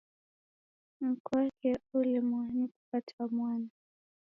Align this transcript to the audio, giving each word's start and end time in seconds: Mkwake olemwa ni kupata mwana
Mkwake 1.01 1.71
olemwa 1.95 2.41
ni 2.55 2.65
kupata 2.67 3.27
mwana 3.27 3.69